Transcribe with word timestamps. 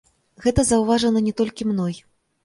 Гэта 0.45 0.63
заўважана 0.69 1.21
не 1.27 1.33
толькі 1.41 1.67
мной. 1.73 1.99